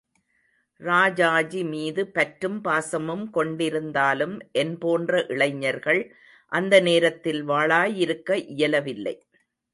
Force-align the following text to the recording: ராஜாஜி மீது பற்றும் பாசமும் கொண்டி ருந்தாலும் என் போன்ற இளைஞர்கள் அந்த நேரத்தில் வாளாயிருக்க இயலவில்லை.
ராஜாஜி 0.81 1.63
மீது 1.63 2.01
பற்றும் 2.07 2.57
பாசமும் 2.63 3.29
கொண்டி 3.29 3.67
ருந்தாலும் 3.69 4.35
என் 4.51 4.73
போன்ற 4.77 5.23
இளைஞர்கள் 5.27 6.01
அந்த 6.51 6.81
நேரத்தில் 6.81 7.41
வாளாயிருக்க 7.47 8.31
இயலவில்லை. 8.55 9.15